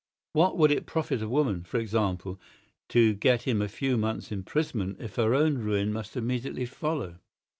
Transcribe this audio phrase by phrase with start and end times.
[0.33, 2.41] What would it profit a woman, for example,
[2.89, 7.19] to get him a few months' imprisonment if her own ruin must immediately follow?